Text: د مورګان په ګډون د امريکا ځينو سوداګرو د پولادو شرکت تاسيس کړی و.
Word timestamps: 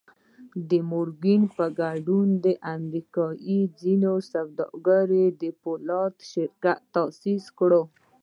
د 0.69 0.71
مورګان 0.91 1.41
په 1.55 1.65
ګډون 1.81 2.27
د 2.45 2.47
امريکا 2.75 3.25
ځينو 3.79 4.13
سوداګرو 4.31 5.23
د 5.41 5.43
پولادو 5.61 6.25
شرکت 6.31 6.79
تاسيس 6.95 7.43
کړی 7.57 7.79
و. 7.81 7.85